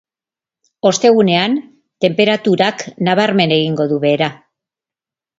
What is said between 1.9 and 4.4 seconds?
tenperaturak nabarmen egingo du behera.